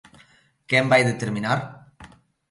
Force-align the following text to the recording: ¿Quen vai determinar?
¿Quen 0.69 0.85
vai 0.91 1.01
determinar? 1.09 1.59